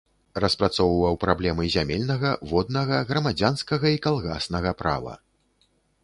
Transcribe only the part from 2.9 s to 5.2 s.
грамадзянскага і калгаснага права.